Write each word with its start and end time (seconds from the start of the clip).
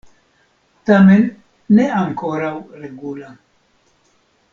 Tamen 0.89 1.27
ne 1.79 1.85
ankoraŭ 1.99 2.55
regula. 2.87 3.29